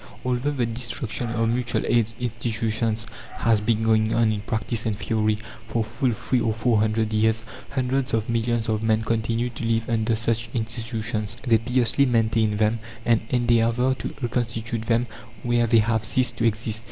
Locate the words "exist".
16.47-16.79